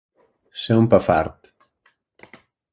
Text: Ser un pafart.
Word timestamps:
Ser 0.61 0.77
un 0.85 0.89
pafart. 0.95 1.53